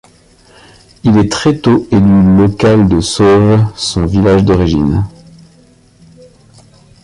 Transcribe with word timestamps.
Il 1.03 1.15
est 1.19 1.31
très 1.31 1.59
tôt 1.59 1.87
élu 1.91 2.35
local 2.35 2.89
de 2.89 2.99
Sauve, 3.01 3.63
son 3.75 4.03
village 4.07 4.43
d'origine. 4.43 5.03